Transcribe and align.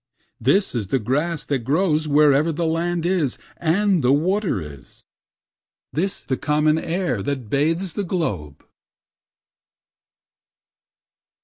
This 0.39 0.73
is 0.73 0.87
the 0.87 0.97
grass 0.97 1.45
that 1.45 1.59
grows 1.59 2.07
wherever 2.07 2.51
the 2.51 2.65
land 2.65 3.05
is 3.05 3.37
and 3.57 4.03
the 4.03 4.11
water 4.11 4.59
is, 4.59 5.03
This 5.93 6.23
the 6.23 6.37
common 6.37 6.79
air 6.79 7.21
that 7.21 7.51
bathes 7.51 7.93
the 7.93 8.03
globe. 8.03 8.65